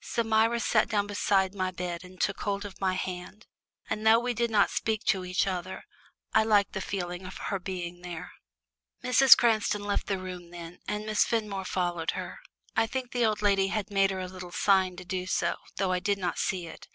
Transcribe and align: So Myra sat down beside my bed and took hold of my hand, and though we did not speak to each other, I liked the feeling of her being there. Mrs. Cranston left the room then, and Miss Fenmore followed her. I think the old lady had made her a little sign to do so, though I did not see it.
So 0.00 0.24
Myra 0.24 0.60
sat 0.60 0.88
down 0.88 1.06
beside 1.06 1.54
my 1.54 1.70
bed 1.70 2.04
and 2.04 2.18
took 2.18 2.40
hold 2.40 2.64
of 2.64 2.80
my 2.80 2.94
hand, 2.94 3.46
and 3.90 4.06
though 4.06 4.18
we 4.18 4.32
did 4.32 4.50
not 4.50 4.70
speak 4.70 5.04
to 5.08 5.26
each 5.26 5.46
other, 5.46 5.84
I 6.32 6.42
liked 6.42 6.72
the 6.72 6.80
feeling 6.80 7.26
of 7.26 7.36
her 7.36 7.58
being 7.58 8.00
there. 8.00 8.32
Mrs. 9.02 9.36
Cranston 9.36 9.84
left 9.84 10.06
the 10.06 10.18
room 10.18 10.52
then, 10.52 10.78
and 10.88 11.04
Miss 11.04 11.26
Fenmore 11.26 11.66
followed 11.66 12.12
her. 12.12 12.38
I 12.74 12.86
think 12.86 13.12
the 13.12 13.26
old 13.26 13.42
lady 13.42 13.66
had 13.66 13.90
made 13.90 14.10
her 14.10 14.20
a 14.20 14.26
little 14.26 14.52
sign 14.52 14.96
to 14.96 15.04
do 15.04 15.26
so, 15.26 15.56
though 15.76 15.92
I 15.92 15.98
did 16.00 16.16
not 16.16 16.38
see 16.38 16.66
it. 16.66 16.88